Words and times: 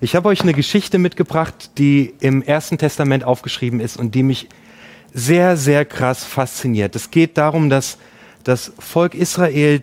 Ich 0.00 0.14
habe 0.14 0.28
euch 0.28 0.42
eine 0.42 0.52
Geschichte 0.52 0.98
mitgebracht, 0.98 1.70
die 1.78 2.12
im 2.20 2.42
Ersten 2.42 2.76
Testament 2.76 3.24
aufgeschrieben 3.24 3.80
ist 3.80 3.96
und 3.96 4.14
die 4.14 4.22
mich 4.22 4.48
sehr, 5.14 5.56
sehr 5.56 5.86
krass 5.86 6.22
fasziniert. 6.22 6.94
Es 6.94 7.10
geht 7.10 7.38
darum, 7.38 7.70
dass 7.70 7.96
das 8.44 8.72
Volk 8.78 9.14
Israel, 9.14 9.82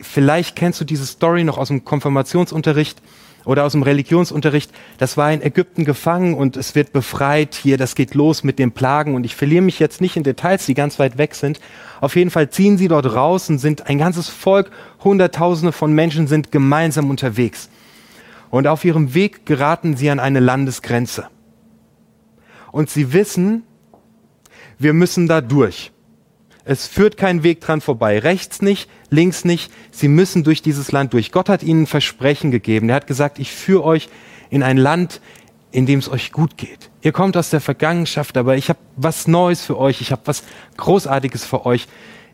vielleicht 0.00 0.56
kennst 0.56 0.80
du 0.80 0.84
diese 0.84 1.06
Story 1.06 1.44
noch 1.44 1.56
aus 1.56 1.68
dem 1.68 1.84
Konfirmationsunterricht 1.84 3.00
oder 3.44 3.64
aus 3.64 3.72
dem 3.72 3.84
Religionsunterricht, 3.84 4.72
das 4.98 5.16
war 5.16 5.32
in 5.32 5.40
Ägypten 5.40 5.84
gefangen 5.84 6.34
und 6.34 6.56
es 6.56 6.74
wird 6.74 6.92
befreit. 6.92 7.54
Hier, 7.54 7.76
das 7.76 7.94
geht 7.94 8.14
los 8.14 8.42
mit 8.42 8.58
den 8.58 8.72
Plagen 8.72 9.14
und 9.14 9.24
ich 9.24 9.36
verliere 9.36 9.62
mich 9.62 9.78
jetzt 9.78 10.00
nicht 10.00 10.16
in 10.16 10.24
Details, 10.24 10.66
die 10.66 10.74
ganz 10.74 10.98
weit 10.98 11.16
weg 11.16 11.36
sind. 11.36 11.60
Auf 12.00 12.16
jeden 12.16 12.30
Fall 12.30 12.50
ziehen 12.50 12.76
sie 12.76 12.88
dort 12.88 13.06
raus 13.14 13.48
und 13.50 13.58
sind 13.58 13.86
ein 13.86 13.98
ganzes 13.98 14.28
Volk, 14.28 14.72
Hunderttausende 15.04 15.70
von 15.70 15.92
Menschen 15.92 16.26
sind 16.26 16.50
gemeinsam 16.50 17.08
unterwegs. 17.08 17.68
Und 18.54 18.68
auf 18.68 18.84
ihrem 18.84 19.14
Weg 19.14 19.46
geraten 19.46 19.96
sie 19.96 20.10
an 20.10 20.20
eine 20.20 20.38
Landesgrenze. 20.38 21.26
Und 22.70 22.88
sie 22.88 23.12
wissen, 23.12 23.64
wir 24.78 24.92
müssen 24.92 25.26
da 25.26 25.40
durch. 25.40 25.90
Es 26.64 26.86
führt 26.86 27.16
kein 27.16 27.42
Weg 27.42 27.60
dran 27.60 27.80
vorbei. 27.80 28.20
Rechts 28.20 28.62
nicht, 28.62 28.88
links 29.10 29.44
nicht. 29.44 29.72
Sie 29.90 30.06
müssen 30.06 30.44
durch 30.44 30.62
dieses 30.62 30.92
Land 30.92 31.14
durch. 31.14 31.32
Gott 31.32 31.48
hat 31.48 31.64
ihnen 31.64 31.88
Versprechen 31.88 32.52
gegeben. 32.52 32.90
Er 32.90 32.94
hat 32.94 33.08
gesagt, 33.08 33.40
ich 33.40 33.50
führe 33.50 33.82
euch 33.82 34.08
in 34.50 34.62
ein 34.62 34.76
Land, 34.76 35.20
in 35.72 35.84
dem 35.84 35.98
es 35.98 36.08
euch 36.08 36.30
gut 36.30 36.56
geht. 36.56 36.90
Ihr 37.02 37.10
kommt 37.10 37.36
aus 37.36 37.50
der 37.50 37.60
Vergangenschaft, 37.60 38.36
aber 38.36 38.56
ich 38.56 38.68
habe 38.68 38.78
was 38.94 39.26
Neues 39.26 39.64
für 39.64 39.76
euch. 39.78 40.00
Ich 40.00 40.12
habe 40.12 40.22
was 40.26 40.44
Großartiges 40.76 41.44
für 41.44 41.66
euch. 41.66 41.88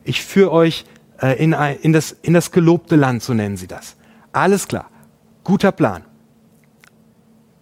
Ich 0.04 0.22
führe 0.22 0.52
euch 0.52 0.84
äh, 1.22 1.42
in, 1.42 1.54
in, 1.80 1.94
das, 1.94 2.12
in 2.12 2.34
das 2.34 2.50
gelobte 2.50 2.96
Land, 2.96 3.22
so 3.22 3.32
nennen 3.32 3.56
sie 3.56 3.68
das. 3.68 3.96
Alles 4.32 4.68
klar. 4.68 4.90
Guter 5.44 5.72
Plan 5.72 6.04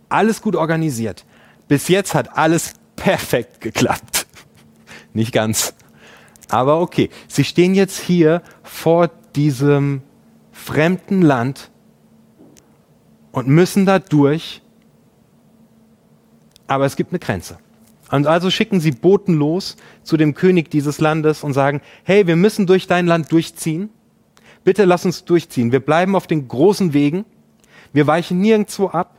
alles 0.08 0.42
gut 0.42 0.56
organisiert. 0.56 1.24
Bis 1.68 1.88
jetzt 1.88 2.14
hat 2.14 2.36
alles 2.36 2.74
perfekt 2.96 3.60
geklappt. 3.60 4.26
Nicht 5.12 5.32
ganz. 5.32 5.74
Aber 6.48 6.80
okay, 6.80 7.10
sie 7.26 7.45
stehen 7.45 7.74
jetzt 7.74 7.98
hier 8.00 8.42
vor 8.62 9.10
diesem 9.37 10.02
fremden 10.50 11.23
Land 11.23 11.70
und 13.32 13.48
müssen 13.48 13.87
da 13.87 13.98
durch. 13.98 14.62
Aber 16.66 16.87
es 16.87 16.96
gibt 16.96 17.12
eine 17.12 17.18
Grenze. 17.18 17.59
Und 18.10 18.26
also 18.26 18.50
schicken 18.50 18.80
sie 18.80 18.93
Boten 18.93 19.34
los 19.34 19.76
zu 20.02 20.16
dem 20.16 20.34
König 20.34 20.70
dieses 20.70 21.00
Landes 21.00 21.45
und 21.45 21.52
sagen, 21.52 21.82
hey, 22.04 22.26
wir 22.26 22.37
müssen 22.37 22.66
durch 22.66 22.87
dein 22.87 23.06
Land 23.06 23.30
durchziehen. 23.32 23.90
Bitte 24.65 24.84
lass 24.84 25.04
uns 25.04 25.24
durchziehen. 25.24 25.72
Wir 25.72 25.80
bleiben 25.80 26.16
auf 26.16 26.26
den 26.26 26.48
großen 26.48 26.95
Wegen. 26.95 27.26
Wir 27.93 28.06
weichen 28.06 28.40
nirgendwo 28.40 28.88
ab 28.88 29.18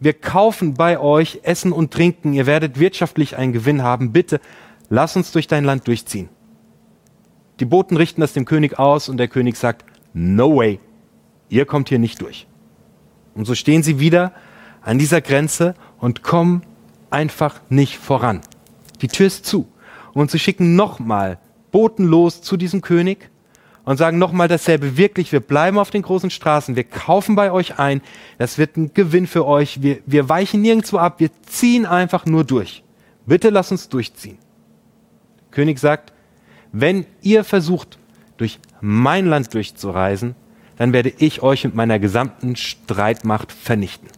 wir 0.00 0.14
kaufen 0.14 0.74
bei 0.74 0.98
euch 0.98 1.40
Essen 1.42 1.72
und 1.72 1.92
Trinken, 1.92 2.32
ihr 2.32 2.46
werdet 2.46 2.80
wirtschaftlich 2.80 3.36
einen 3.36 3.52
Gewinn 3.52 3.82
haben, 3.82 4.12
bitte 4.12 4.40
lass 4.88 5.14
uns 5.16 5.30
durch 5.30 5.46
dein 5.46 5.64
Land 5.64 5.86
durchziehen. 5.86 6.28
Die 7.60 7.66
Boten 7.66 7.96
richten 7.96 8.22
das 8.22 8.32
dem 8.32 8.46
König 8.46 8.78
aus 8.78 9.08
und 9.10 9.18
der 9.18 9.28
König 9.28 9.56
sagt, 9.56 9.84
no 10.14 10.56
way, 10.56 10.80
ihr 11.50 11.66
kommt 11.66 11.90
hier 11.90 11.98
nicht 11.98 12.22
durch. 12.22 12.46
Und 13.34 13.44
so 13.44 13.54
stehen 13.54 13.82
sie 13.82 14.00
wieder 14.00 14.32
an 14.80 14.98
dieser 14.98 15.20
Grenze 15.20 15.74
und 15.98 16.22
kommen 16.22 16.62
einfach 17.10 17.60
nicht 17.68 17.98
voran. 17.98 18.40
Die 19.02 19.08
Tür 19.08 19.26
ist 19.26 19.44
zu. 19.44 19.68
Und 20.14 20.30
sie 20.30 20.38
schicken 20.38 20.74
nochmal 20.74 21.38
Boten 21.70 22.06
los 22.06 22.42
zu 22.42 22.56
diesem 22.56 22.80
König 22.80 23.30
und 23.84 23.96
sagen 23.96 24.18
nochmal 24.18 24.48
dasselbe. 24.48 24.96
Wirklich, 24.96 25.32
wir 25.32 25.40
bleiben 25.40 25.78
auf 25.78 25.90
den 25.90 26.02
großen 26.02 26.30
Straßen, 26.30 26.76
wir 26.76 26.84
kaufen 26.84 27.34
bei 27.34 27.52
euch 27.52 27.78
ein, 27.78 28.02
das 28.38 28.58
wird 28.58 28.76
ein 28.76 28.92
Gewinn 28.94 29.26
für 29.26 29.46
euch, 29.46 29.82
wir, 29.82 29.98
wir 30.06 30.28
weichen 30.28 30.60
nirgendwo 30.60 30.98
ab, 30.98 31.20
wir 31.20 31.30
ziehen 31.42 31.86
einfach 31.86 32.26
nur 32.26 32.44
durch. 32.44 32.82
Bitte 33.26 33.50
lasst 33.50 33.72
uns 33.72 33.88
durchziehen. 33.88 34.38
Der 35.40 35.50
König 35.52 35.78
sagt, 35.78 36.12
wenn 36.72 37.06
ihr 37.22 37.44
versucht, 37.44 37.98
durch 38.36 38.58
mein 38.80 39.26
Land 39.26 39.52
durchzureisen, 39.52 40.34
dann 40.76 40.94
werde 40.94 41.12
ich 41.18 41.42
euch 41.42 41.64
mit 41.64 41.74
meiner 41.74 41.98
gesamten 41.98 42.56
Streitmacht 42.56 43.52
vernichten. 43.52 44.08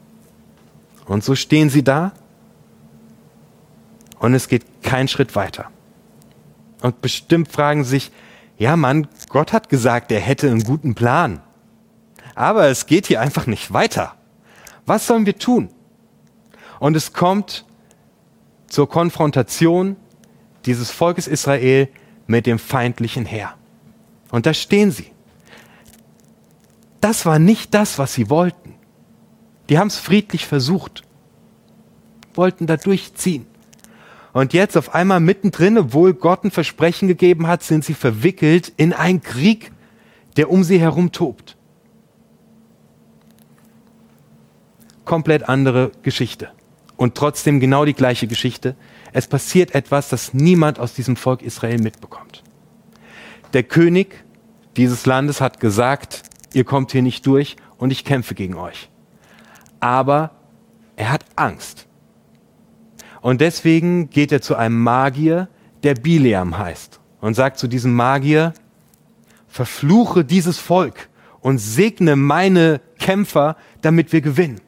Und 1.06 1.25
so 1.25 1.34
stehen 1.34 1.70
sie 1.70 1.82
da 1.82 2.12
und 4.20 4.34
es 4.34 4.47
geht 4.47 4.64
kein 4.82 5.08
Schritt 5.08 5.34
weiter. 5.34 5.70
Und 6.82 7.00
bestimmt 7.00 7.50
fragen 7.50 7.82
sich, 7.82 8.12
ja 8.58 8.76
Mann, 8.76 9.08
Gott 9.28 9.52
hat 9.52 9.68
gesagt, 9.68 10.12
er 10.12 10.20
hätte 10.20 10.48
einen 10.48 10.64
guten 10.64 10.94
Plan. 10.94 11.40
Aber 12.34 12.68
es 12.68 12.86
geht 12.86 13.06
hier 13.06 13.20
einfach 13.20 13.46
nicht 13.46 13.72
weiter. 13.72 14.14
Was 14.86 15.06
sollen 15.06 15.26
wir 15.26 15.38
tun? 15.38 15.68
Und 16.80 16.96
es 16.96 17.12
kommt 17.12 17.64
zur 18.66 18.88
Konfrontation 18.88 19.96
dieses 20.64 20.90
Volkes 20.90 21.26
Israel 21.26 21.88
mit 22.26 22.46
dem 22.46 22.58
feindlichen 22.58 23.26
Heer. 23.26 23.54
Und 24.30 24.46
da 24.46 24.54
stehen 24.54 24.90
sie. 24.90 25.12
Das 27.00 27.26
war 27.26 27.38
nicht 27.38 27.74
das, 27.74 27.98
was 27.98 28.14
sie 28.14 28.30
wollten. 28.30 28.74
Die 29.69 29.78
haben 29.78 29.88
es 29.88 29.98
friedlich 29.98 30.46
versucht, 30.46 31.02
wollten 32.34 32.66
da 32.66 32.76
durchziehen. 32.76 33.46
Und 34.32 34.54
jetzt 34.54 34.76
auf 34.76 34.94
einmal 34.94 35.20
mittendrin, 35.20 35.76
obwohl 35.76 36.15
Gott 36.15 36.44
ein 36.44 36.50
Versprechen 36.50 37.06
gegeben 37.06 37.47
hat, 37.47 37.62
sind 37.62 37.84
sie 37.84 37.94
verwickelt 37.94 38.72
in 38.76 38.93
einen 38.93 39.22
Krieg, 39.22 39.72
der 40.37 40.50
um 40.50 40.65
sie 40.65 40.81
herum 40.81 41.12
tobt. 41.12 41.56
Komplett 45.04 45.48
andere 45.48 45.93
Geschichte. 46.03 46.50
Und 46.97 47.15
trotzdem 47.15 47.60
genau 47.60 47.84
die 47.84 47.94
gleiche 47.94 48.26
Geschichte. 48.26 48.76
Es 49.12 49.26
passiert 49.26 49.75
etwas, 49.75 50.09
das 50.09 50.32
niemand 50.32 50.78
aus 50.78 50.94
diesem 50.94 51.16
Volk 51.16 51.43
Israel 51.43 51.78
mitbekommt. 51.78 52.43
Der 53.53 53.64
König 53.64 54.25
dieses 54.76 55.04
Landes 55.04 55.41
hat 55.43 55.60
gesagt, 55.60 56.22
ihr 56.54 56.64
kommt 56.64 56.93
hier 56.93 57.03
nicht 57.03 57.26
durch 57.26 57.56
und 57.76 57.91
ich 57.91 58.04
kämpfe 58.04 58.34
gegen 58.34 58.54
euch. 58.54 58.88
Aber 59.81 60.31
er 60.97 61.12
hat 61.12 61.25
Angst. 61.37 61.87
Und 63.22 63.41
deswegen 63.41 64.10
geht 64.10 64.33
er 64.33 64.43
zu 64.43 64.56
einem 64.56 64.83
Magier, 64.83 65.49
der 65.84 65.94
Bileam 65.94 66.59
heißt, 66.59 67.00
und 67.21 67.34
sagt 67.34 67.59
zu 67.59 67.69
diesem 67.69 67.94
Magier, 67.94 68.53
verfluche 69.49 70.25
dieses 70.25 70.59
Volk 70.59 71.09
und 71.41 71.59
segne 71.59 72.16
meine 72.16 72.81
Kämpfer, 72.99 73.56
damit 73.81 74.12
wir 74.12 74.21
gewinnen. 74.21 74.61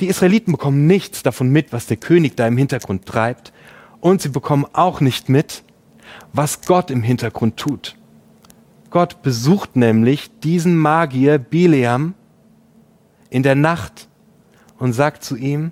Die 0.00 0.08
Israeliten 0.08 0.52
bekommen 0.52 0.86
nichts 0.86 1.22
davon 1.22 1.50
mit, 1.50 1.72
was 1.72 1.86
der 1.86 1.96
König 1.96 2.36
da 2.36 2.46
im 2.46 2.56
Hintergrund 2.56 3.06
treibt, 3.06 3.52
und 4.00 4.20
sie 4.20 4.30
bekommen 4.30 4.66
auch 4.72 5.00
nicht 5.00 5.28
mit, 5.28 5.62
was 6.32 6.62
Gott 6.62 6.90
im 6.90 7.04
Hintergrund 7.04 7.56
tut. 7.56 7.96
Gott 8.90 9.22
besucht 9.22 9.76
nämlich 9.76 10.30
diesen 10.40 10.76
Magier 10.76 11.38
Bileam 11.38 12.14
in 13.30 13.44
der 13.44 13.54
Nacht 13.54 14.08
und 14.78 14.92
sagt 14.92 15.22
zu 15.22 15.36
ihm, 15.36 15.70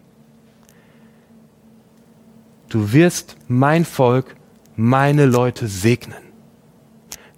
du 2.70 2.92
wirst 2.92 3.36
mein 3.48 3.84
Volk, 3.84 4.36
meine 4.76 5.26
Leute 5.26 5.68
segnen. 5.68 6.22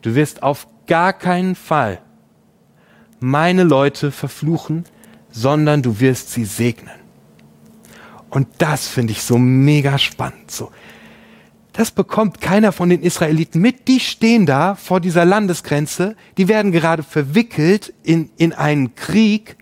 Du 0.00 0.14
wirst 0.14 0.42
auf 0.44 0.68
gar 0.86 1.12
keinen 1.12 1.56
Fall 1.56 2.00
meine 3.18 3.64
Leute 3.64 4.10
verfluchen, 4.10 4.84
sondern 5.30 5.82
du 5.82 6.00
wirst 6.00 6.32
sie 6.32 6.44
segnen. 6.44 6.94
Und 8.30 8.48
das 8.58 8.88
finde 8.88 9.12
ich 9.12 9.22
so 9.22 9.38
mega 9.38 9.98
spannend. 9.98 10.50
So, 10.50 10.70
das 11.72 11.90
bekommt 11.90 12.40
keiner 12.40 12.72
von 12.72 12.88
den 12.88 13.02
Israeliten 13.02 13.60
mit. 13.60 13.88
Die 13.88 14.00
stehen 14.00 14.46
da 14.46 14.74
vor 14.74 15.00
dieser 15.00 15.24
Landesgrenze. 15.24 16.16
Die 16.36 16.48
werden 16.48 16.72
gerade 16.72 17.02
verwickelt 17.02 17.94
in, 18.02 18.30
in 18.36 18.52
einen 18.52 18.94
Krieg 18.94 19.56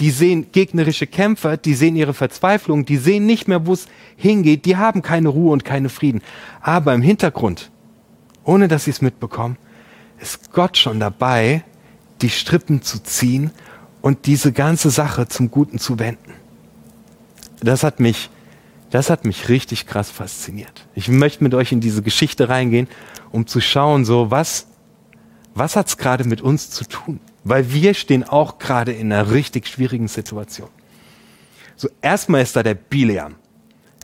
die 0.00 0.10
sehen 0.10 0.46
gegnerische 0.52 1.06
Kämpfer, 1.06 1.56
die 1.56 1.74
sehen 1.74 1.96
ihre 1.96 2.14
Verzweiflung, 2.14 2.84
die 2.84 2.96
sehen 2.96 3.26
nicht 3.26 3.48
mehr, 3.48 3.66
wo 3.66 3.72
es 3.72 3.86
hingeht, 4.16 4.64
die 4.64 4.76
haben 4.76 5.02
keine 5.02 5.28
Ruhe 5.28 5.52
und 5.52 5.64
keine 5.64 5.88
Frieden. 5.88 6.22
Aber 6.60 6.94
im 6.94 7.02
Hintergrund, 7.02 7.70
ohne 8.44 8.68
dass 8.68 8.84
sie 8.84 8.90
es 8.90 9.02
mitbekommen, 9.02 9.56
ist 10.20 10.52
Gott 10.52 10.76
schon 10.76 11.00
dabei, 11.00 11.64
die 12.22 12.30
Strippen 12.30 12.82
zu 12.82 13.02
ziehen 13.02 13.50
und 14.00 14.26
diese 14.26 14.52
ganze 14.52 14.90
Sache 14.90 15.28
zum 15.28 15.50
Guten 15.50 15.78
zu 15.78 15.98
wenden. 15.98 16.32
Das 17.60 17.82
hat 17.82 17.98
mich, 17.98 18.30
das 18.90 19.10
hat 19.10 19.24
mich 19.24 19.48
richtig 19.48 19.86
krass 19.86 20.10
fasziniert. 20.10 20.86
Ich 20.94 21.08
möchte 21.08 21.42
mit 21.42 21.54
euch 21.54 21.72
in 21.72 21.80
diese 21.80 22.02
Geschichte 22.02 22.48
reingehen, 22.48 22.88
um 23.32 23.46
zu 23.46 23.60
schauen, 23.60 24.04
so 24.04 24.30
was, 24.30 24.66
was 25.54 25.76
hat's 25.76 25.98
gerade 25.98 26.24
mit 26.24 26.40
uns 26.40 26.70
zu 26.70 26.84
tun? 26.84 27.20
Weil 27.48 27.72
wir 27.72 27.94
stehen 27.94 28.24
auch 28.24 28.58
gerade 28.58 28.92
in 28.92 29.12
einer 29.12 29.30
richtig 29.30 29.66
schwierigen 29.66 30.08
Situation. 30.08 30.68
So, 31.76 31.88
erstmal 32.02 32.42
ist 32.42 32.56
da 32.56 32.62
der 32.62 32.74
Bileam. 32.74 33.36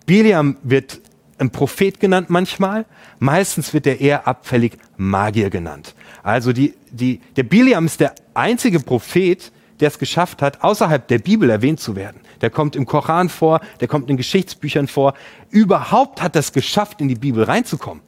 Bileam 0.06 0.56
wird 0.62 1.00
ein 1.38 1.50
Prophet 1.50 1.99
genannt 1.99 2.31
manchmal, 2.31 2.87
meistens 3.19 3.75
wird 3.75 3.87
er 3.87 4.00
eher 4.00 4.29
abfällig 4.29 4.79
Magier 4.96 5.50
genannt. 5.50 5.94
Also 6.23 6.52
die, 6.52 6.75
die, 6.91 7.20
der 7.37 7.43
Bileam 7.43 7.87
ist 7.87 8.00
der 8.00 8.14
einzige 8.35 8.81
Prophet, 8.81 9.50
der 9.81 9.88
es 9.88 9.99
geschafft 9.99 10.41
hat, 10.41 10.62
außerhalb 10.62 11.06
der 11.08 11.19
Bibel 11.19 11.50
erwähnt 11.50 11.81
zu 11.81 11.96
werden. 11.96 12.20
Der 12.41 12.50
kommt 12.50 12.76
im 12.76 12.87
Koran 12.87 13.29
vor, 13.29 13.61
der 13.81 13.88
kommt 13.88 14.08
in 14.08 14.17
Geschichtsbüchern 14.17 14.87
vor. 14.87 15.14
Überhaupt 15.50 16.23
hat 16.23 16.37
er 16.37 16.41
es 16.41 16.52
geschafft, 16.52 17.00
in 17.00 17.08
die 17.08 17.17
Bibel 17.17 17.43
reinzukommen. 17.43 18.02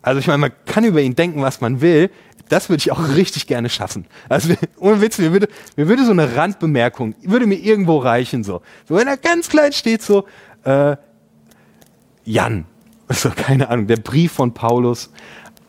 Also 0.00 0.20
ich 0.20 0.26
meine, 0.26 0.38
man 0.38 0.52
kann 0.64 0.84
über 0.84 1.02
ihn 1.02 1.16
denken, 1.16 1.42
was 1.42 1.60
man 1.60 1.80
will. 1.80 2.10
Das 2.48 2.68
würde 2.68 2.80
ich 2.80 2.92
auch 2.92 3.08
richtig 3.14 3.46
gerne 3.46 3.68
schaffen. 3.68 4.06
Also 4.28 4.54
ohne 4.78 5.00
Witz, 5.00 5.18
mir 5.18 5.32
würde, 5.32 5.48
mir 5.76 5.88
würde 5.88 6.04
so 6.04 6.12
eine 6.12 6.36
Randbemerkung, 6.36 7.14
würde 7.22 7.46
mir 7.46 7.56
irgendwo 7.58 7.98
reichen 7.98 8.44
so. 8.44 8.62
So 8.88 8.94
wenn 8.94 9.08
er 9.08 9.16
ganz 9.16 9.48
klein 9.48 9.72
steht 9.72 10.02
so, 10.02 10.26
äh, 10.64 10.96
Jan, 12.24 12.66
so 13.08 13.30
keine 13.30 13.68
Ahnung, 13.68 13.86
der 13.86 13.96
Brief 13.96 14.32
von 14.32 14.54
Paulus, 14.54 15.10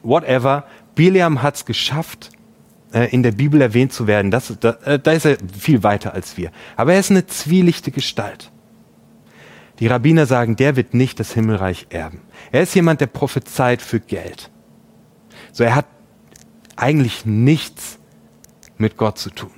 whatever. 0.03 0.65
Biliam 0.95 1.43
hat 1.43 1.55
es 1.55 1.65
geschafft, 1.65 2.31
äh, 2.93 3.09
in 3.11 3.23
der 3.23 3.31
Bibel 3.31 3.61
erwähnt 3.61 3.93
zu 3.93 4.07
werden. 4.07 4.31
Das, 4.31 4.53
da, 4.59 4.71
äh, 4.85 4.99
da 4.99 5.11
ist 5.11 5.25
er 5.25 5.37
viel 5.57 5.83
weiter 5.83 6.13
als 6.13 6.37
wir. 6.37 6.51
Aber 6.75 6.93
er 6.93 6.99
ist 6.99 7.11
eine 7.11 7.25
zwielichte 7.27 7.91
Gestalt. 7.91 8.51
Die 9.79 9.87
Rabbiner 9.87 10.25
sagen, 10.25 10.55
der 10.55 10.75
wird 10.75 10.93
nicht 10.93 11.19
das 11.19 11.33
Himmelreich 11.33 11.87
erben. 11.89 12.21
Er 12.51 12.63
ist 12.63 12.73
jemand, 12.73 13.01
der 13.01 13.07
prophezeit 13.07 13.81
für 13.81 13.99
Geld. 13.99 14.49
So, 15.51 15.63
er 15.63 15.75
hat 15.75 15.85
eigentlich 16.77 17.25
nichts 17.25 17.99
mit 18.77 18.97
Gott 18.97 19.17
zu 19.17 19.29
tun. 19.29 19.51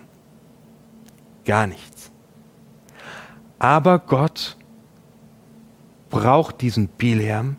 Gar 1.46 1.68
nichts. 1.68 2.12
Aber 3.60 4.00
Gott 4.00 4.58
braucht 6.10 6.62
diesen 6.62 6.88
Biliam 6.88 7.58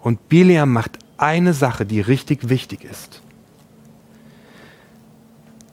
und 0.00 0.28
Biliam 0.28 0.72
macht 0.72 0.98
eine 1.16 1.54
Sache, 1.54 1.84
die 1.84 2.00
richtig 2.00 2.48
wichtig 2.48 2.84
ist. 2.84 3.22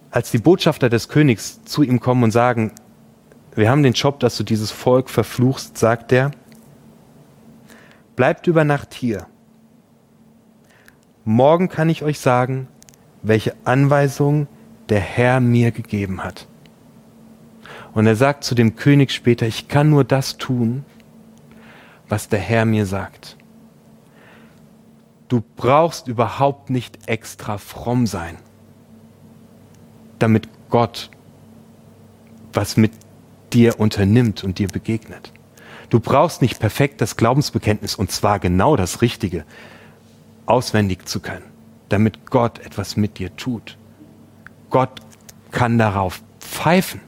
Als 0.09 0.31
die 0.31 0.38
Botschafter 0.38 0.89
des 0.89 1.09
Königs 1.09 1.63
zu 1.65 1.83
ihm 1.83 1.99
kommen 1.99 2.23
und 2.23 2.31
sagen, 2.31 2.71
wir 3.53 3.69
haben 3.69 3.83
den 3.83 3.93
Job, 3.93 4.19
dass 4.19 4.38
du 4.38 4.43
dieses 4.43 4.71
Volk 4.71 5.09
verfluchst, 5.09 5.77
sagt 5.77 6.11
er, 6.11 6.31
bleibt 8.15 8.47
über 8.47 8.63
Nacht 8.63 8.93
hier. 8.93 9.27
Morgen 11.25 11.69
kann 11.69 11.89
ich 11.89 12.03
euch 12.03 12.19
sagen, 12.19 12.67
welche 13.27 13.56
Anweisung 13.63 14.48
der 14.89 15.00
Herr 15.00 15.39
mir 15.39 15.72
gegeben 15.72 16.24
hat. 16.24 16.48
Und 17.94 18.07
er 18.07 18.16
sagt 18.16 18.44
zu 18.44 18.56
dem 18.56 18.75
König 18.75 19.12
später, 19.12 19.48
ich 19.48 19.68
kann 19.68 19.89
nur 19.89 20.04
das 20.04 20.38
tun, 20.38 20.86
was 22.07 22.30
der 22.30 22.39
Herr 22.39 22.66
mir 22.66 22.86
sagt. 22.86 23.38
Du 25.27 25.44
brauchst 25.56 26.07
überhaupt 26.07 26.69
nicht 26.69 27.07
extra 27.07 27.57
fromm 27.57 28.06
sein, 28.06 28.38
damit 30.19 30.48
Gott 30.69 31.10
was 32.54 32.77
mit 32.77 32.92
dir 33.54 33.80
unternimmt 33.80 34.44
und 34.44 34.60
dir 34.60 34.68
begegnet. 34.68 35.31
Du 35.89 36.00
brauchst 36.00 36.42
nicht 36.42 36.60
perfekt 36.60 37.01
das 37.01 37.16
Glaubensbekenntnis, 37.16 37.95
und 37.95 38.12
zwar 38.12 38.39
genau 38.39 38.75
das 38.75 39.01
Richtige, 39.01 39.45
auswendig 40.45 41.07
zu 41.07 41.19
können, 41.19 41.44
damit 41.89 42.25
Gott 42.29 42.59
etwas 42.59 42.97
mit 42.97 43.19
dir 43.19 43.35
tut. 43.35 43.77
Gott 44.69 45.01
kann 45.51 45.77
darauf 45.77 46.21
pfeifen, 46.39 47.01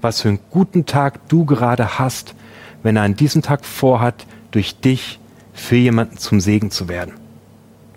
was 0.00 0.22
für 0.22 0.28
einen 0.28 0.40
guten 0.50 0.86
Tag 0.86 1.28
du 1.28 1.44
gerade 1.44 1.98
hast, 1.98 2.34
wenn 2.82 2.96
er 2.96 3.02
an 3.02 3.16
diesem 3.16 3.42
Tag 3.42 3.64
vorhat, 3.64 4.26
durch 4.50 4.80
dich 4.80 5.20
für 5.52 5.76
jemanden 5.76 6.18
zum 6.18 6.40
Segen 6.40 6.70
zu 6.70 6.88
werden. 6.88 7.14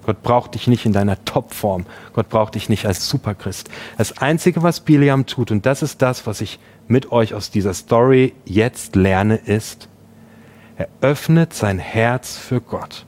Gott 0.06 0.22
braucht 0.22 0.56
dich 0.56 0.68
nicht 0.68 0.86
in 0.86 0.94
deiner 0.94 1.24
Topform. 1.24 1.86
Gott 2.14 2.30
braucht 2.30 2.56
dich 2.56 2.68
nicht 2.68 2.86
als 2.86 3.08
Superchrist. 3.08 3.70
Das 3.98 4.18
Einzige, 4.18 4.62
was 4.62 4.82
Biliam 4.82 5.26
tut, 5.26 5.50
und 5.50 5.66
das 5.66 5.82
ist 5.82 6.02
das, 6.02 6.28
was 6.28 6.42
ich 6.42 6.60
mit 6.88 7.12
euch 7.12 7.34
aus 7.34 7.52
dieser 7.52 7.74
Story 7.74 8.34
jetzt 8.46 8.96
lerne, 8.96 9.36
ist, 9.36 9.88
er 10.76 10.90
öffnet 11.02 11.54
sein 11.54 11.80
Herz 11.80 12.36
für 12.36 12.60
Gott. 12.60 13.06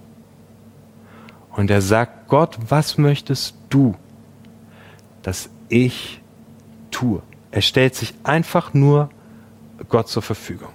Und 1.55 1.71
er 1.71 1.81
sagt, 1.81 2.27
Gott, 2.27 2.57
was 2.67 2.97
möchtest 2.97 3.55
du, 3.69 3.95
dass 5.23 5.49
ich 5.69 6.21
tue? 6.91 7.21
Er 7.51 7.61
stellt 7.61 7.95
sich 7.95 8.13
einfach 8.23 8.73
nur 8.73 9.09
Gott 9.87 10.09
zur 10.09 10.21
Verfügung. 10.21 10.69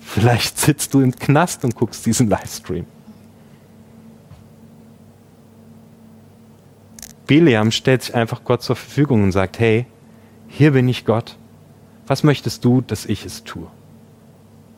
Vielleicht 0.00 0.58
sitzt 0.58 0.94
du 0.94 1.00
im 1.00 1.14
Knast 1.14 1.64
und 1.64 1.74
guckst 1.74 2.06
diesen 2.06 2.28
Livestream. 2.28 2.86
Biliam 7.26 7.70
stellt 7.70 8.02
sich 8.02 8.14
einfach 8.14 8.42
Gott 8.44 8.62
zur 8.62 8.76
Verfügung 8.76 9.22
und 9.24 9.32
sagt, 9.32 9.58
hey, 9.58 9.86
hier 10.48 10.72
bin 10.72 10.88
ich 10.88 11.04
Gott. 11.04 11.36
Was 12.06 12.22
möchtest 12.22 12.64
du, 12.64 12.80
dass 12.80 13.06
ich 13.06 13.24
es 13.24 13.44
tue? 13.44 13.68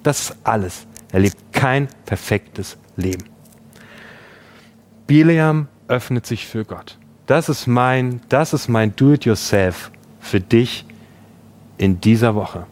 Das 0.03 0.21
ist 0.21 0.37
alles. 0.45 0.87
Er 1.13 1.21
lebt 1.21 1.53
kein 1.53 1.89
perfektes 2.05 2.77
Leben. 2.97 3.32
Biliam 5.13 5.69
öffnet 5.89 6.25
sich 6.25 6.47
für 6.47 6.65
Gott. 6.65 6.97
Das 7.27 7.51
ist 7.51 7.67
mein, 7.67 8.23
das 8.31 8.55
ist 8.55 8.69
mein 8.69 8.97
Do-it-yourself 8.97 9.91
für 10.21 10.41
dich 10.41 10.87
in 11.77 12.01
dieser 12.01 12.35
Woche. 12.35 12.67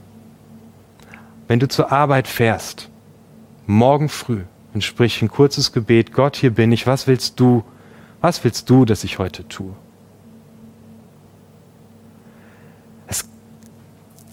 Wenn 1.49 1.61
du 1.61 1.69
zur 1.69 1.93
Arbeit 1.93 2.27
fährst, 2.27 2.89
morgen 3.67 4.09
früh, 4.09 4.41
und 4.73 4.83
sprich 4.83 5.21
ein 5.21 5.29
kurzes 5.29 5.73
Gebet, 5.73 6.15
Gott, 6.15 6.35
hier 6.35 6.55
bin 6.55 6.73
ich, 6.73 6.87
was 6.87 7.07
willst 7.07 7.39
du, 7.39 7.63
was 8.23 8.43
willst 8.43 8.71
du, 8.71 8.87
dass 8.87 9.05
ich 9.05 9.19
heute 9.19 9.47
tue? 9.47 9.75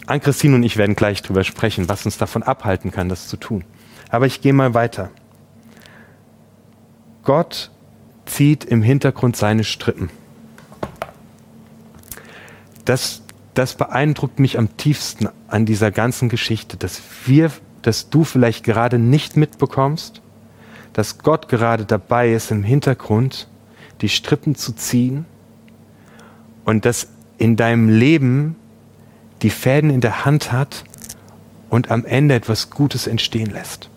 Ann-Christine 0.06 0.56
und 0.56 0.64
ich 0.64 0.78
werden 0.78 0.96
gleich 0.96 1.24
drüber 1.24 1.44
sprechen, 1.44 1.90
was 1.90 2.06
uns 2.06 2.18
davon 2.18 2.42
abhalten 2.42 2.90
kann, 2.90 3.10
das 3.10 3.28
zu 3.28 3.36
tun. 3.36 3.66
Aber 4.08 4.28
ich 4.28 4.40
gehe 4.40 4.54
mal 4.54 4.74
weiter. 4.74 5.10
Gott 7.26 7.70
zieht 8.28 8.64
im 8.66 8.82
Hintergrund 8.82 9.36
seine 9.36 9.64
Strippen. 9.64 10.10
Das, 12.86 13.22
das 13.54 13.76
beeindruckt 13.76 14.40
mich 14.40 14.58
am 14.58 14.78
tiefsten 14.78 15.28
an 15.48 15.66
dieser 15.66 15.92
ganzen 15.92 16.30
Geschichte, 16.30 16.78
dass 16.78 17.02
wir, 17.26 17.52
dass 17.82 18.10
du 18.10 18.24
vielleicht 18.24 18.64
gerade 18.64 19.00
nicht 19.00 19.36
mitbekommst, 19.36 20.22
dass 20.94 21.18
Gott 21.20 21.50
gerade 21.50 21.86
dabei 21.86 22.34
ist, 22.34 22.52
im 22.52 22.64
Hintergrund 22.64 23.48
die 24.02 24.10
Strippen 24.10 24.56
zu 24.56 24.74
ziehen 24.74 25.26
und 26.66 26.86
dass 26.86 27.10
in 27.38 27.56
deinem 27.56 27.90
Leben 27.90 28.56
die 29.42 29.50
Fäden 29.50 29.90
in 29.90 30.02
der 30.02 30.26
Hand 30.26 30.52
hat 30.52 30.84
und 31.70 31.92
am 31.92 32.06
Ende 32.06 32.36
etwas 32.36 32.70
Gutes 32.70 33.08
entstehen 33.08 33.52
lässt. 33.52 33.90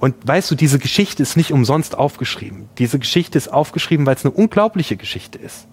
Und 0.00 0.16
weißt 0.26 0.50
du, 0.50 0.54
diese 0.54 0.78
Geschichte 0.78 1.22
ist 1.22 1.36
nicht 1.36 1.52
umsonst 1.52 1.96
aufgeschrieben. 1.96 2.68
Diese 2.78 2.98
Geschichte 2.98 3.36
ist 3.36 3.52
aufgeschrieben, 3.52 4.06
weil 4.06 4.16
es 4.16 4.24
eine 4.24 4.32
unglaubliche 4.32 4.96
Geschichte 4.96 5.38
ist. 5.38 5.68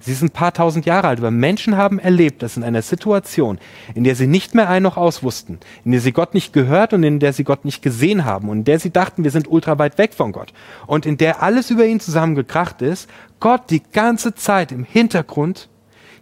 Sie 0.00 0.10
ist 0.10 0.22
ein 0.22 0.30
paar 0.30 0.52
tausend 0.52 0.84
Jahre 0.84 1.06
alt, 1.06 1.20
aber 1.20 1.30
Menschen 1.30 1.76
haben 1.76 2.00
erlebt, 2.00 2.42
dass 2.42 2.56
in 2.56 2.64
einer 2.64 2.82
Situation, 2.82 3.60
in 3.94 4.02
der 4.02 4.16
sie 4.16 4.26
nicht 4.26 4.52
mehr 4.52 4.68
ein 4.68 4.82
noch 4.82 4.96
aus 4.96 5.22
wussten, 5.22 5.60
in 5.84 5.92
der 5.92 6.00
sie 6.00 6.10
Gott 6.10 6.34
nicht 6.34 6.52
gehört 6.52 6.92
und 6.92 7.04
in 7.04 7.20
der 7.20 7.32
sie 7.32 7.44
Gott 7.44 7.64
nicht 7.64 7.82
gesehen 7.82 8.24
haben 8.24 8.48
und 8.48 8.58
in 8.58 8.64
der 8.64 8.80
sie 8.80 8.90
dachten, 8.90 9.22
wir 9.22 9.30
sind 9.30 9.46
ultra 9.46 9.78
weit 9.78 9.98
weg 9.98 10.12
von 10.12 10.32
Gott 10.32 10.52
und 10.88 11.06
in 11.06 11.18
der 11.18 11.40
alles 11.40 11.70
über 11.70 11.86
ihn 11.86 12.00
zusammengekracht 12.00 12.82
ist, 12.82 13.08
Gott 13.38 13.70
die 13.70 13.84
ganze 13.92 14.34
Zeit 14.34 14.72
im 14.72 14.82
Hintergrund 14.82 15.68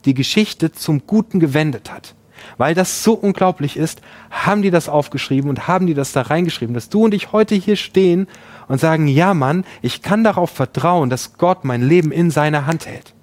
die 0.05 0.13
Geschichte 0.13 0.73
zum 0.73 1.07
Guten 1.07 1.41
gewendet 1.41 1.91
hat. 1.91 2.15
Weil 2.59 2.75
das 2.75 3.03
so 3.03 3.15
unglaublich 3.15 3.77
ist, 3.77 4.01
haben 4.31 4.63
die 4.63 4.71
das 4.71 4.89
aufgeschrieben 4.89 5.51
und 5.51 5.69
haben 5.69 5.87
die 5.87 5.95
das 5.95 6.13
da 6.13 6.23
reingeschrieben, 6.23 6.75
dass 6.75 6.89
du 6.89 7.05
und 7.05 7.15
ich 7.15 7.33
heute 7.33 7.55
hier 7.55 7.77
stehen 7.77 8.27
und 8.69 8.81
sagen, 8.81 9.07
ja 9.07 9.35
Mann, 9.35 9.65
ich 9.83 10.03
kann 10.03 10.25
darauf 10.25 10.51
vertrauen, 10.51 11.11
dass 11.11 11.35
Gott 11.35 11.65
mein 11.65 11.83
Leben 11.83 12.13
in 12.13 12.31
seiner 12.31 12.67
Hand 12.67 12.87
hält. 12.87 13.15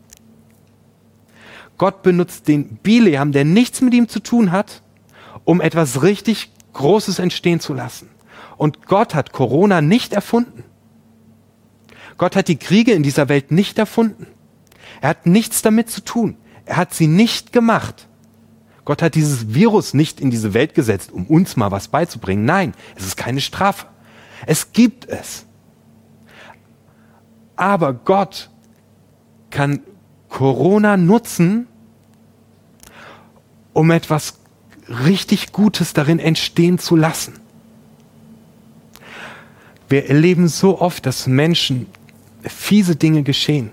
Gott 1.77 2.01
benutzt 2.01 2.47
den 2.47 2.77
Bileam, 2.77 3.31
der 3.31 3.45
nichts 3.45 3.81
mit 3.81 3.93
ihm 3.93 4.07
zu 4.07 4.19
tun 4.19 4.51
hat, 4.51 4.81
um 5.43 5.61
etwas 5.61 6.01
richtig 6.01 6.51
Großes 6.73 7.19
entstehen 7.19 7.59
zu 7.59 7.73
lassen. 7.73 8.09
Und 8.57 8.87
Gott 8.87 9.13
hat 9.13 9.31
Corona 9.31 9.81
nicht 9.81 10.13
erfunden. 10.13 10.63
Gott 12.17 12.35
hat 12.35 12.47
die 12.47 12.57
Kriege 12.57 12.93
in 12.93 13.03
dieser 13.03 13.29
Welt 13.29 13.51
nicht 13.51 13.77
erfunden. 13.77 14.27
Er 15.01 15.09
hat 15.09 15.27
nichts 15.27 15.61
damit 15.61 15.89
zu 15.89 16.03
tun. 16.03 16.37
Er 16.65 16.77
hat 16.77 16.93
sie 16.93 17.07
nicht 17.07 17.53
gemacht. 17.53 18.07
Gott 18.87 19.01
hat 19.01 19.15
dieses 19.15 19.53
Virus 19.53 19.93
nicht 19.93 20.21
in 20.21 20.31
diese 20.31 20.53
Welt 20.53 20.73
gesetzt, 20.73 21.11
um 21.11 21.25
uns 21.27 21.57
mal 21.57 21.71
was 21.71 21.89
beizubringen. 21.89 22.45
Nein, 22.45 22.73
es 22.95 23.05
ist 23.05 23.17
keine 23.17 23.41
Strafe. 23.41 23.85
Es 24.45 24.71
gibt 24.71 25.03
es. 25.09 25.45
Aber 27.57 27.91
Gott 27.91 28.49
kann 29.49 29.81
Corona 30.29 30.95
nutzen, 30.95 31.67
um 33.73 33.91
etwas 33.91 34.39
richtig 34.87 35.51
Gutes 35.51 35.91
darin 35.91 36.19
entstehen 36.19 36.79
zu 36.79 36.95
lassen. 36.95 37.41
Wir 39.89 40.07
erleben 40.07 40.47
so 40.47 40.79
oft, 40.79 41.05
dass 41.05 41.27
Menschen 41.27 41.87
fiese 42.41 42.95
Dinge 42.95 43.23
geschehen 43.23 43.71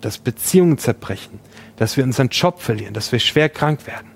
dass 0.00 0.18
Beziehungen 0.18 0.78
zerbrechen, 0.78 1.40
dass 1.76 1.96
wir 1.96 2.04
unseren 2.04 2.28
Job 2.28 2.60
verlieren, 2.60 2.94
dass 2.94 3.12
wir 3.12 3.18
schwer 3.18 3.48
krank 3.48 3.86
werden. 3.86 4.08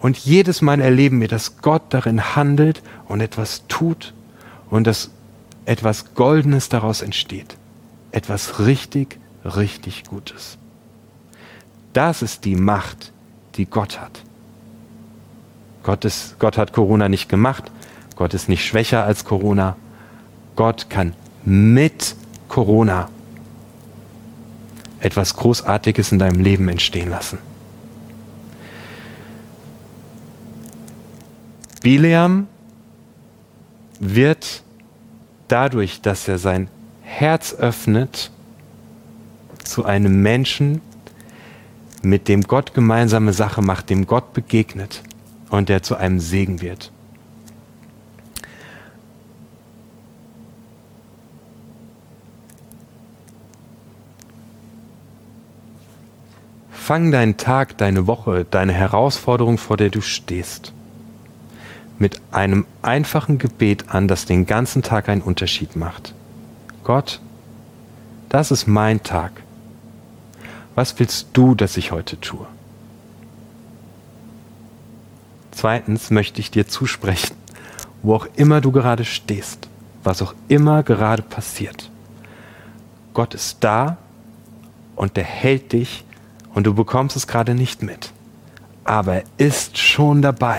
Und 0.00 0.16
jedes 0.18 0.62
Mal 0.62 0.80
erleben 0.80 1.20
wir, 1.20 1.28
dass 1.28 1.58
Gott 1.58 1.82
darin 1.90 2.36
handelt 2.36 2.82
und 3.08 3.20
etwas 3.20 3.64
tut 3.68 4.14
und 4.70 4.86
dass 4.86 5.10
etwas 5.64 6.14
Goldenes 6.14 6.68
daraus 6.68 7.02
entsteht. 7.02 7.56
Etwas 8.12 8.60
richtig, 8.60 9.18
richtig 9.44 10.04
Gutes. 10.04 10.56
Das 11.92 12.22
ist 12.22 12.44
die 12.44 12.54
Macht, 12.54 13.12
die 13.56 13.66
Gott 13.66 14.00
hat. 14.00 14.22
Gott, 15.82 16.04
ist, 16.04 16.38
Gott 16.38 16.58
hat 16.58 16.72
Corona 16.72 17.08
nicht 17.08 17.28
gemacht. 17.28 17.70
Gott 18.14 18.34
ist 18.34 18.48
nicht 18.48 18.64
schwächer 18.64 19.04
als 19.04 19.24
Corona. 19.24 19.76
Gott 20.54 20.90
kann 20.90 21.14
mit 21.44 22.14
Corona 22.48 23.08
etwas 25.00 25.34
Großartiges 25.34 26.12
in 26.12 26.18
deinem 26.18 26.40
Leben 26.40 26.68
entstehen 26.68 27.10
lassen. 27.10 27.38
Bileam 31.82 32.46
wird 34.00 34.62
dadurch, 35.48 36.00
dass 36.00 36.28
er 36.28 36.38
sein 36.38 36.68
Herz 37.02 37.54
öffnet, 37.54 38.30
zu 39.64 39.84
einem 39.84 40.22
Menschen, 40.22 40.80
mit 42.02 42.28
dem 42.28 42.42
Gott 42.42 42.74
gemeinsame 42.74 43.32
Sache 43.32 43.60
macht, 43.60 43.90
dem 43.90 44.06
Gott 44.06 44.32
begegnet 44.32 45.02
und 45.50 45.68
der 45.68 45.82
zu 45.82 45.96
einem 45.96 46.20
Segen 46.20 46.60
wird. 46.60 46.92
Fang 56.88 57.12
deinen 57.12 57.36
Tag, 57.36 57.76
deine 57.76 58.06
Woche, 58.06 58.46
deine 58.50 58.72
Herausforderung, 58.72 59.58
vor 59.58 59.76
der 59.76 59.90
du 59.90 60.00
stehst, 60.00 60.72
mit 61.98 62.18
einem 62.30 62.64
einfachen 62.80 63.36
Gebet 63.36 63.90
an, 63.90 64.08
das 64.08 64.24
den 64.24 64.46
ganzen 64.46 64.80
Tag 64.82 65.10
einen 65.10 65.20
Unterschied 65.20 65.76
macht. 65.76 66.14
Gott, 66.84 67.20
das 68.30 68.50
ist 68.50 68.68
mein 68.68 69.02
Tag. 69.02 69.42
Was 70.76 70.98
willst 70.98 71.26
du, 71.34 71.54
dass 71.54 71.76
ich 71.76 71.92
heute 71.92 72.18
tue? 72.22 72.46
Zweitens 75.50 76.10
möchte 76.10 76.40
ich 76.40 76.50
dir 76.50 76.68
zusprechen, 76.68 77.36
wo 78.02 78.14
auch 78.14 78.26
immer 78.36 78.62
du 78.62 78.72
gerade 78.72 79.04
stehst, 79.04 79.68
was 80.04 80.22
auch 80.22 80.34
immer 80.48 80.82
gerade 80.82 81.22
passiert. 81.22 81.90
Gott 83.12 83.34
ist 83.34 83.58
da 83.60 83.98
und 84.96 85.18
er 85.18 85.24
hält 85.24 85.74
dich 85.74 86.06
und 86.58 86.64
du 86.64 86.74
bekommst 86.74 87.14
es 87.14 87.28
gerade 87.28 87.54
nicht 87.54 87.84
mit. 87.84 88.10
Aber 88.82 89.14
er 89.14 89.24
ist 89.36 89.78
schon 89.78 90.22
dabei, 90.22 90.58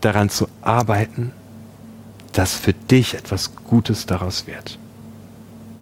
daran 0.00 0.30
zu 0.30 0.46
arbeiten, 0.62 1.32
dass 2.30 2.54
für 2.54 2.72
dich 2.72 3.14
etwas 3.14 3.56
Gutes 3.56 4.06
daraus 4.06 4.46
wird. 4.46 4.78